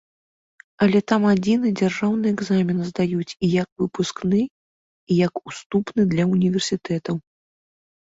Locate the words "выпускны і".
3.83-5.19